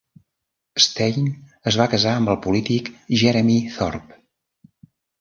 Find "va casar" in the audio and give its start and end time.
1.83-2.15